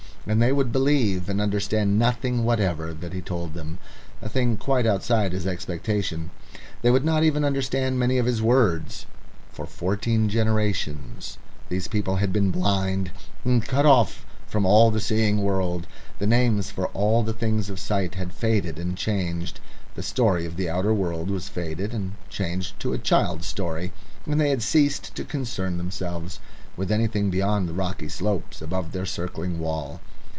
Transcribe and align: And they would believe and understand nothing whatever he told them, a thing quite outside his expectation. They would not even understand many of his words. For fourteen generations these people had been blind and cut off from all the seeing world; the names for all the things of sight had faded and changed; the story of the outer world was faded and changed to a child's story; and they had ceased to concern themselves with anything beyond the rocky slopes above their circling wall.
And 0.27 0.39
they 0.39 0.51
would 0.53 0.71
believe 0.71 1.29
and 1.29 1.41
understand 1.41 1.97
nothing 1.97 2.43
whatever 2.43 2.95
he 3.11 3.23
told 3.23 3.55
them, 3.55 3.79
a 4.21 4.29
thing 4.29 4.55
quite 4.55 4.85
outside 4.85 5.31
his 5.31 5.47
expectation. 5.47 6.29
They 6.83 6.91
would 6.91 7.03
not 7.03 7.23
even 7.23 7.43
understand 7.43 7.97
many 7.97 8.19
of 8.19 8.27
his 8.27 8.39
words. 8.39 9.07
For 9.51 9.65
fourteen 9.65 10.29
generations 10.29 11.39
these 11.69 11.87
people 11.87 12.17
had 12.17 12.31
been 12.31 12.51
blind 12.51 13.09
and 13.43 13.65
cut 13.65 13.87
off 13.87 14.23
from 14.45 14.63
all 14.63 14.91
the 14.91 14.99
seeing 14.99 15.41
world; 15.41 15.87
the 16.19 16.27
names 16.27 16.69
for 16.69 16.85
all 16.89 17.23
the 17.23 17.33
things 17.33 17.67
of 17.67 17.79
sight 17.79 18.13
had 18.13 18.31
faded 18.31 18.77
and 18.77 18.95
changed; 18.95 19.59
the 19.95 20.03
story 20.03 20.45
of 20.45 20.55
the 20.55 20.69
outer 20.69 20.93
world 20.93 21.31
was 21.31 21.49
faded 21.49 21.95
and 21.95 22.11
changed 22.29 22.79
to 22.81 22.93
a 22.93 22.99
child's 22.99 23.47
story; 23.47 23.91
and 24.27 24.39
they 24.39 24.51
had 24.51 24.61
ceased 24.61 25.15
to 25.15 25.25
concern 25.25 25.77
themselves 25.77 26.39
with 26.77 26.91
anything 26.91 27.29
beyond 27.31 27.67
the 27.67 27.73
rocky 27.73 28.07
slopes 28.07 28.61
above 28.61 28.91
their 28.93 29.05
circling 29.05 29.57
wall. 29.59 29.99